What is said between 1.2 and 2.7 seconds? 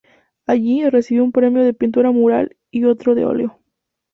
un premio de pintura mural